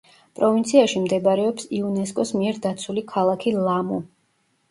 პროვინციაში 0.37 1.01
მდებარეობს 1.01 1.67
იუნესკოს 1.79 2.33
მიერ 2.39 2.57
დაცული 2.65 3.05
ქალაქი 3.13 3.53
ლამუ. 3.59 4.01